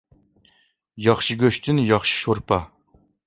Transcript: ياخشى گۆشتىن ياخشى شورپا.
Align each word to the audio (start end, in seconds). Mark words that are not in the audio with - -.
ياخشى 1.07 1.35
گۆشتىن 1.43 1.83
ياخشى 1.91 2.17
شورپا. 2.25 2.61